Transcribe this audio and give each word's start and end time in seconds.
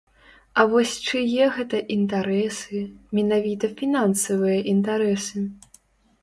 А 0.61 0.63
вось 0.69 0.93
чые 1.09 1.45
гэта 1.57 1.81
інтарэсы, 1.95 2.81
менавіта 3.19 3.71
фінансавыя 3.83 4.57
інтарэсы? 4.75 5.45